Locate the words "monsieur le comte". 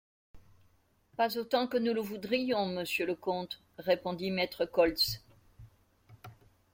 2.65-3.61